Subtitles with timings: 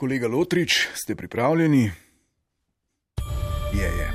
[0.00, 1.90] Kolega Lotrič, ste pripravljeni?
[3.74, 4.08] Je, je.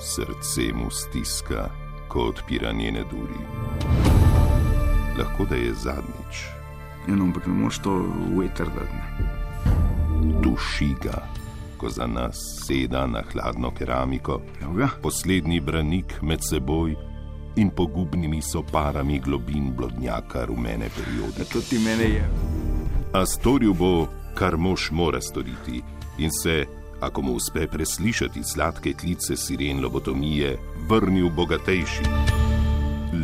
[0.00, 1.70] Srce mu stiska,
[2.08, 3.40] ko odpira njene duri.
[5.18, 6.42] Lahko da je zadnjič,
[7.08, 7.94] Eno, ampak ne moreš to
[8.40, 9.24] veter dati.
[10.42, 11.22] duši ga,
[11.76, 12.36] ko za nas
[12.66, 14.88] seda na hladno keramiko, Evo ga.
[15.02, 16.94] poslednji branik med seboj
[17.56, 21.44] in pogubnimi soparami globin blodnjaka rumene periode.
[21.52, 22.28] To ti mene je.
[23.14, 25.82] A storil bo, kar mož mora storiti,
[26.18, 26.64] in se,
[27.00, 30.56] ako mu uspe preslišati sladke klice siren lobotomije,
[30.88, 32.02] vrnil bogatejši.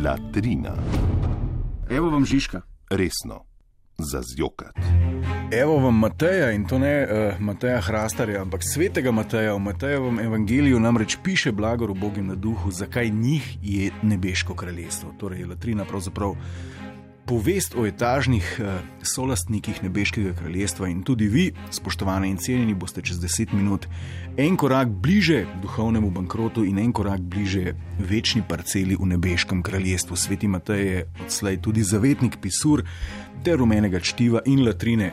[0.03, 0.75] Latrina,
[1.89, 2.61] Evo vam Žižka.
[2.89, 3.43] resno,
[3.97, 4.75] za zjokat.
[5.51, 9.53] Evo vam Mateja in to ne uh, Mateja Hrastarja, ampak svetega Mateja.
[9.53, 15.11] V Matejevem evangeliju namreč piše blagor Bogim na duhu, zakaj njih je nebeško kraljestvo.
[15.19, 16.35] Torej je latrina pravzaprav
[17.25, 23.19] povest o etažnih uh, solastnikih nebeškega kraljestva in tudi vi, spoštovane in cenjeni, boste čez
[23.19, 23.87] deset minut
[24.37, 30.15] en korak bliže duhovnemu bankrotu in en korak bliže večni parceli v nebeškem kraljestvu.
[30.15, 32.83] Sveti Matej je odslej tudi zavetnik pisur
[33.43, 35.11] ter rumenega čtiva in latrine.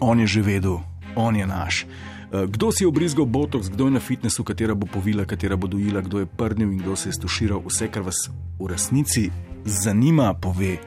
[0.00, 0.80] On je že vedel,
[1.16, 1.84] on je naš.
[1.84, 5.66] Eh, Kdo si je obrizgal botox, kdo je na fitnesu, katera bo povila, katera bo
[5.66, 9.30] dojila, kdo je prdnil in kdo se je stuširal, vse, kar vas v resnici
[9.64, 10.78] zanima, pove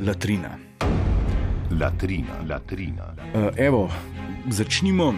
[0.00, 0.58] latrina.
[1.70, 3.14] Latrina, latrina.
[3.34, 3.90] Uh, evo,
[4.50, 5.14] začnimo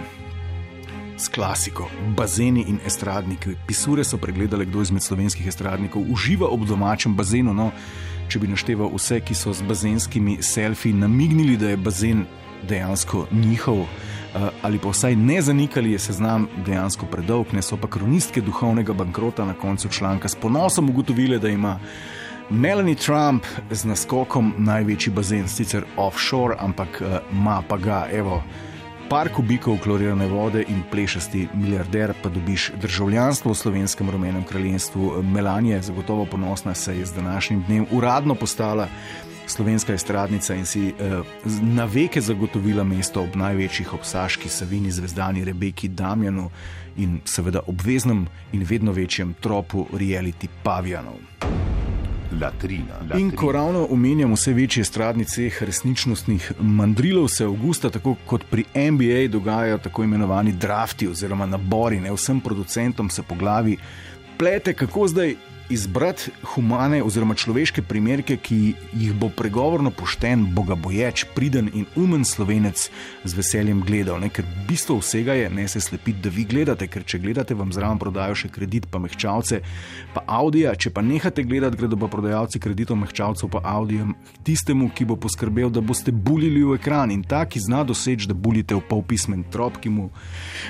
[1.17, 1.89] s klasiko.
[2.17, 3.57] Bazeni in estradniki.
[3.67, 7.55] Pisure so pregledali, kdo izmed slovenskih estradnikov uživa ob domačem bazenu.
[7.55, 7.71] No,
[8.29, 12.27] če bi našteval vse, ki so z bazenskimi selfi namignili, da je bazen
[12.69, 17.89] dejansko njihov, uh, ali pa vsaj ne zanikali, je seznam dejansko predolg, ne so pa
[17.89, 21.79] kronistke duhovnega bankrota na koncu članka s ponosom ugotovile, da ima.
[22.51, 27.03] Melanie Trump z naskokom največji bazen, sicer offshore, ampak
[27.33, 28.39] ima pa ga, evo,
[29.11, 35.23] par kubikov klorirane vode in plešasti milijarder, pa dobiš državljanstvo v slovenskem rumenem kraljestvu.
[35.23, 38.89] Melania je zagotovo ponosna, saj je z današnjim dnem uradno postala
[39.47, 41.27] slovenska estradnica in si uh,
[41.62, 46.51] na veke zagotovila mesto ob največjih obsaški Savini, Zvezdani, Rebeki, Damjanu
[46.97, 51.66] in seveda obveznem in vedno večjem tropu reality Pavjanov.
[52.32, 53.20] Latrina, latrina.
[53.20, 59.28] In ko ravno omenjam vse večje stradnice resničnostnih mandrilov, se avgusta, tako kot pri NBA,
[59.28, 62.00] dogajajo tako imenovani drafti oziroma nabori.
[62.00, 63.76] Ne vsem producentom se po glavi
[64.38, 65.34] plete, kako zdaj
[65.71, 72.88] izbrati humane oziroma človeške primerke, ki jih bo pregovorno pošten, bogaboječ, priden in umen slovenec
[73.25, 74.21] z veseljem gledal.
[74.21, 74.31] Ne?
[74.31, 77.99] Ker bistvo vsega je, ne se slepiti, da vi gledate, ker če gledate, vam zraven
[77.99, 79.60] prodajo še kredit, pa mehčalce,
[80.15, 84.15] pa Audija, če pa nehate gledati, gredo pa prodajalci kreditov, mehčalcev, pa Audijem,
[84.47, 88.34] tistemu, ki bo poskrbel, da boste bulili v ekran in ta, ki zna doseči, da
[88.34, 90.09] bulite v polpismen trop, ki mu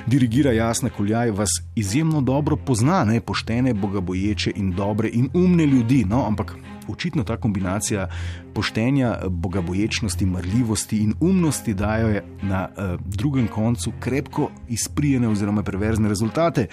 [0.08, 6.04] dirigira jasna koljaj, vas izjemno dobro pozna, ne poštene, bogaboječe in dobre in umne ljudi.
[6.08, 6.54] No, ampak
[6.88, 8.08] očitno ta kombinacija
[8.54, 16.66] poštenja, bogaboječnosti, marljivosti in umnosti dajo na uh, drugem koncu krepko izprijene oziroma perverzne rezultate,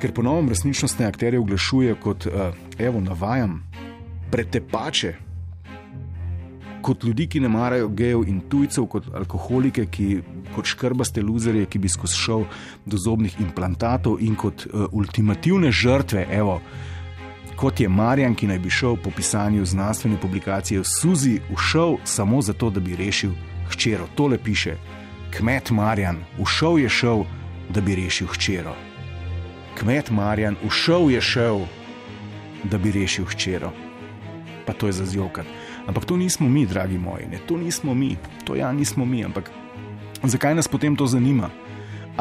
[0.00, 2.32] ker ponovno resničnostne akterje oglašuje kot, uh,
[2.78, 3.62] evo, navajam,
[4.30, 5.14] pretepače.
[6.82, 10.20] Kot ljudi, ki ne marajo gejev in tujcev, kot alkoholike, ki,
[10.54, 12.44] kot škrbaste luzerje, ki bi skozi šel
[12.86, 16.60] do zobnih implantatov, in kot uh, ultimativne žrtve, evo,
[17.56, 22.70] kot je Marjan, ki naj bi šel po pisanju znanstvene publikacije Suzi, všel samo zato,
[22.70, 23.32] da bi rešil
[23.70, 24.06] hčero.
[24.14, 24.76] Tole piše:
[25.36, 27.24] Kmet Marjan, všel je šel,
[27.68, 28.74] da bi rešil hčero.
[29.78, 31.60] Kmet Marjan, všel je šel,
[32.64, 33.72] da bi rešil hčero.
[34.66, 35.46] Pa to je za zjokat.
[35.86, 39.50] Ampak to nismo mi, dragi moji, ne, to nismo mi, to ja nismo mi, ampak
[40.22, 41.50] zakaj nas potem to zanima?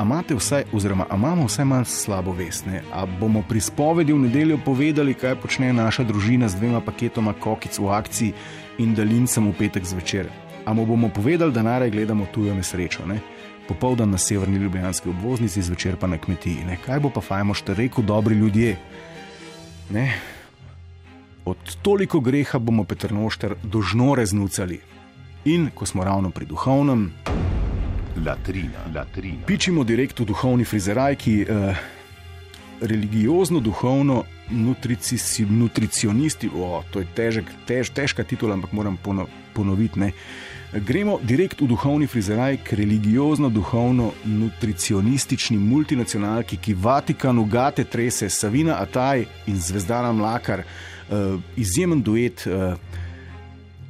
[0.01, 2.81] Imate vsaj, oziroma imamo vsaj manj slabo vest, ne?
[2.93, 7.79] A bomo pri spovedi v nedeljo povedali, kaj počne naša družina z dvema paketoma kokic
[7.79, 8.33] v akciji
[8.77, 10.27] in dalincem v petek zvečer?
[10.65, 13.21] A mu bomo povedali, da naraj gledamo tujo nesrečo, ne?
[13.67, 16.77] Popoldan na severni ljubljanski obvoznici, zvečer pa na kmetiji, ne?
[16.85, 18.75] Kaj bo pa fajmo še rekel dobri ljudje?
[19.89, 20.11] Ne?
[21.45, 24.81] Od toliko greha bomo Petrnošter dožno reznucali.
[25.45, 27.13] In ko smo ravno pri duhovnem,
[28.15, 29.45] Latrina, latrina.
[29.45, 31.75] pičimo direkt v duhovni frizeraj, ki eh,
[32.81, 39.99] religiozno, duhovno, nutrici, nutricionisti, o, to je težek, tež, težka titula, ampak moram pono, ponoviti.
[39.99, 40.11] Ne.
[40.73, 48.79] Gremo direkt v duhovni frizeraj k religiozno, duhovno, nutricionistični multinacionalki, ki Vatikanu gate trese, Savina
[48.81, 52.47] Ataj in Zvezdana Mlakar, uh, izjemen duet.
[52.47, 53.03] Uh,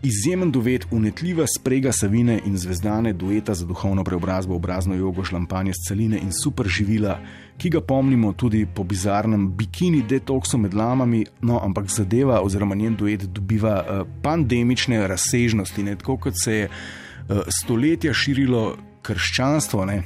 [0.05, 5.87] Izjemen duet, unetljiva sprega Savine in zvezdane dueta za duhovno preobrazbo, obrazno jogo, šlampanje z
[5.87, 7.15] celine in super živila,
[7.57, 12.95] ki ga pomnimo tudi po bizarnem bikini detoksu med lamami, no ampak zadeva oziroma njen
[12.95, 19.85] duet dobiva uh, pandemične razsežnosti, ne tako kot se je uh, stoletja širilo krščanstvo.
[19.85, 20.03] Ne?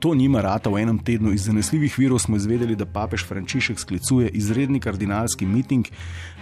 [0.00, 1.32] To nima rata v enem tednu.
[1.36, 5.88] Iz zanesljivih virov smo izvedeli, da papež Frančišek sklicuje izredni kardinalski miting.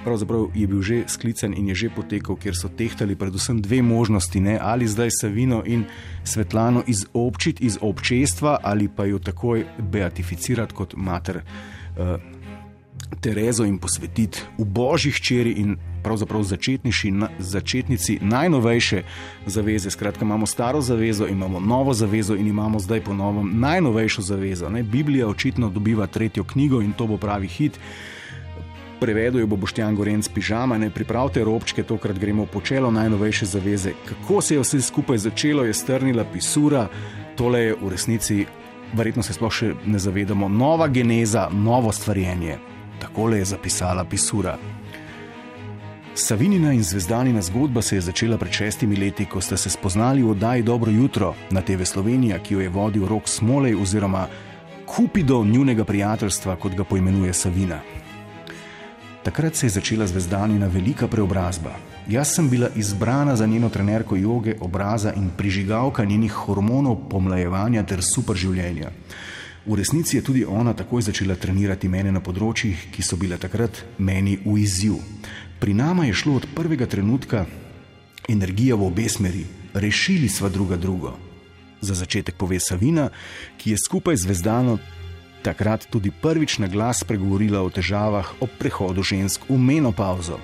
[0.05, 4.41] Pravzaprav je bil že sklican in je že potekal, kjer so tehtali predvsem dve možnosti,
[4.41, 4.59] ne?
[4.63, 5.85] ali zdaj Savino in
[6.25, 11.43] Svetlano izobčiti iz občestva ali pa jo takoj beatificirati kot mater.
[11.99, 12.38] Uh,
[13.21, 16.43] Terezo in posvetiti v božjih čeri in pravzaprav
[17.39, 19.03] začetnici najnovejše
[19.47, 19.91] zaveze.
[19.91, 24.69] Skratka, imamo staro zavezo, imamo novo zavezo in imamo zdaj ponovno najnovejšo zavezo.
[24.69, 24.83] Ne?
[24.83, 27.81] Biblija očitno dobiva tretjo knjigo in to bo pravi hit.
[29.01, 33.93] Prevedel jo bo Boštjan Gorenc pižama, ne pripravite robčke, tokrat gremo po čelo najnovejše zaveze.
[34.09, 36.89] Kako se je vse skupaj začelo, je strnila pisura,
[37.37, 38.47] tole je v resnici,
[38.95, 42.59] verjetno se sploh še ne zavedamo, nova geneza, novo stvarjenje.
[43.01, 44.59] Takole je zapisala pisura.
[46.15, 50.31] Savinina in zvezdanina zgodba se je začela pred šestimi leti, ko sta se spoznali v
[50.31, 54.27] oddaji Dobro jutro na TV Slovenija, ki jo je vodil Rok Smolej oziroma
[54.87, 57.81] Kupido njunega prijateljstva, kot ga poimenuje Savina.
[59.23, 61.71] Takrat se je začela zvezdanina velika preobrazba.
[62.09, 68.03] Jaz sem bila izbrana za njeno trenerko joge, obraza in prižigalka njenih hormonov, pomlajevanja ter
[68.03, 68.91] super življenja.
[69.69, 73.83] V resnici je tudi ona takoj začela trenirati mene na področjih, ki so bile takrat
[74.01, 74.97] meni v izziv.
[75.61, 77.45] Pri nama je šlo od prvega trenutka
[78.33, 79.45] energija v obe smeri,
[79.77, 81.13] rešili sva druga drugo.
[81.85, 83.11] Za začetek pove Savina,
[83.61, 84.79] ki je skupaj z Vezdano
[85.45, 90.41] takrat tudi prvič na glas spregovorila o težavah ob prehodu žensk v menopauzo.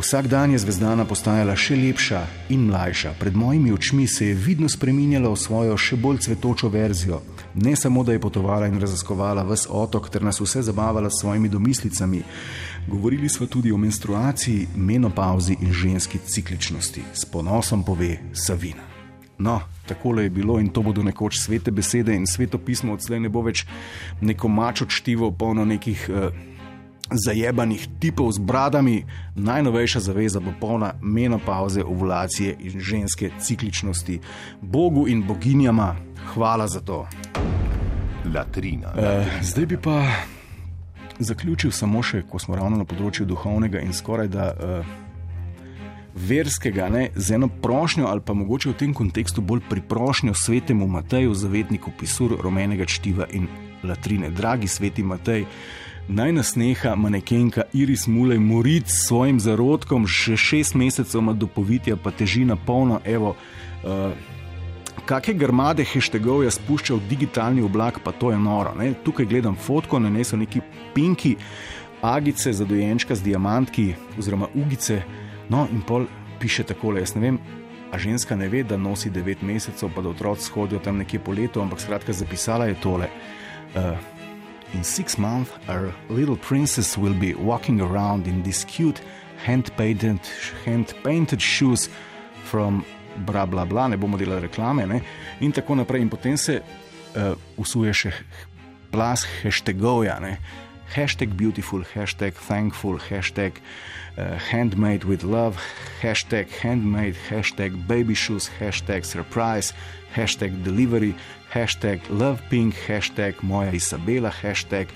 [0.00, 2.20] Vsak dan je zvezdana postajala še lepša
[2.54, 7.18] in mlajša, pred mojimi očmi se je vidno spreminjala v svojo še bolj cvetočo verzijo.
[7.60, 11.52] Ne samo, da je potovala in raziskovala vse otok ter nas vse zabavala s svojimi
[11.52, 12.22] domislicami,
[12.88, 17.02] govorili smo tudi o menstruaciji, menopauzi in ženski cikličnosti.
[17.12, 18.88] S ponosom pove Savina.
[19.38, 23.28] No, tako je bilo in to bodo nekoč svete besede in sveto pismo odslej ne
[23.28, 23.66] bo več
[24.20, 26.08] neko mačo čtivo, polno nekih.
[26.08, 26.48] Uh,
[27.10, 29.04] zajebanih tipov z bradami,
[29.34, 34.20] najnovejša zaveza bo polna menopauze, ovulacije in ženske cikličnosti.
[34.60, 35.96] Bogu in boginjama,
[36.34, 37.06] hvala za to.
[38.34, 38.88] Latrina.
[38.88, 38.88] latrina.
[38.96, 40.06] E, zdaj bi pa
[41.18, 44.50] zaključil samo še, ko smo ravno na področju duhovnega in skoraj da.
[44.50, 44.82] E,
[46.10, 51.36] Verskega, ne, z eno prošnjo, ali pa mogoče v tem kontekstu bolj priprošnjo svetemu Mateju,
[51.38, 53.46] zavetniku pisur, rumenega čtiva in
[53.86, 54.32] latrine.
[54.34, 55.46] Dragi sveti Matej,
[56.10, 61.94] Naj nas neha manekenka Iris Mulej moriti s svojim zarodkom, še šest mesecev ima dopovitja,
[62.02, 62.98] pa teži na polno.
[63.06, 63.36] Evo,
[63.84, 64.10] uh,
[65.06, 68.74] Kakšne grmade hashtagov je spuščal digitalni oblak, pa to je noro.
[68.78, 68.90] Ne?
[69.06, 70.60] Tukaj gledam fotko, na njej so neki
[70.94, 71.36] pinki,
[72.02, 75.02] agice za dojenčka z diamantki, oziroma ugice.
[75.48, 76.10] No, in pol
[76.42, 77.06] piše takole.
[77.06, 77.38] Jaz ne vem,
[77.94, 81.38] a ženska ne ve, da nosi devet mesecev, pa da otroci hodijo tam nekje po
[81.38, 83.10] letu, ampak skratka, zapisala je tole.
[83.78, 84.19] Uh,
[84.72, 89.00] In six months, our little princess will be walking around in these cute
[89.44, 90.20] hand-painted,
[90.64, 91.88] hand-painted shoes
[92.44, 92.84] from
[93.26, 95.00] bla bla bla, ne bomo delali reklame, ne?
[95.40, 96.00] in tako naprej.
[96.00, 96.60] In potem se
[97.16, 98.12] uh, usuje še
[98.92, 100.38] plas hashtagovja, ne?
[100.94, 103.58] hashtag beautiful, hashtag thankful, hashtag
[104.18, 105.58] uh, handmade with love,
[106.02, 109.72] hashtag handmade, hashtag baby shoes, hashtag surprise,
[110.14, 111.14] hashtag delivery,
[111.52, 114.88] hashtag lovepink, hashtag moja Isabela, hashtag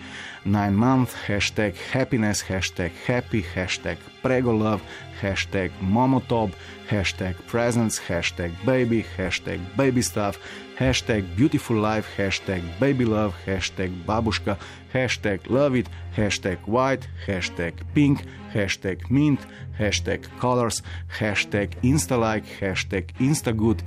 [0.45, 4.81] nine month, hashtag happiness, hashtag happy, hashtag pregolove,
[5.21, 6.53] hashtag momotob,
[6.89, 10.39] hashtag presents, hashtag baby, hashtag baby stuff,
[10.79, 14.57] hashtag beautiful life, hashtag baby love, hashtag babuška,
[14.93, 19.41] hashtag love it, hashtag white, hashtag pink, hashtag mint,
[19.79, 20.83] hashtag colors,
[21.19, 23.81] hashtag instalike, hashtag instagood,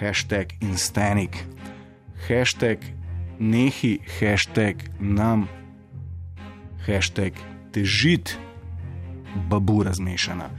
[0.00, 1.44] hashtag instanik
[2.26, 2.82] hashtag
[3.38, 5.48] nehi, hashtag nam,
[6.86, 7.32] hashtag
[7.72, 8.38] težit,
[9.48, 10.50] babu razmešana.